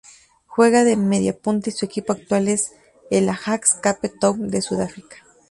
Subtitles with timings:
[0.47, 2.71] Juega de mediapunta y su equipo actual es
[3.11, 5.17] el Ajax Cape Town de Sudáfrica.